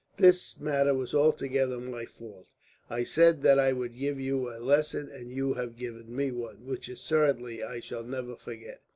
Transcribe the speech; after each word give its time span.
This 0.17 0.59
matter 0.59 0.95
was 0.95 1.13
altogether 1.13 1.77
my 1.79 2.05
fault. 2.05 2.47
I 2.89 3.03
said 3.03 3.43
that 3.43 3.59
I 3.59 3.71
would 3.71 3.95
give 3.95 4.19
you 4.19 4.49
a 4.49 4.57
lesson, 4.57 5.09
and 5.11 5.29
you 5.31 5.53
have 5.53 5.75
given 5.77 6.15
me 6.15 6.31
one, 6.31 6.65
which 6.65 6.89
assuredly 6.89 7.61
I 7.61 7.81
shall 7.81 8.03
never 8.03 8.35
forget. 8.35 8.81